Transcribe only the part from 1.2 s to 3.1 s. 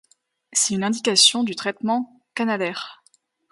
du traitement canalaire.